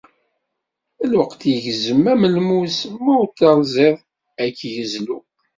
Lweqt 1.11 1.41
igezzem 1.53 2.03
am 2.11 2.21
lmus 2.35 2.77
ma 3.03 3.13
ur 3.21 3.25
t-terẓiḍ 3.29 3.97
ad 4.43 4.49
ak-yezlu. 4.51 5.17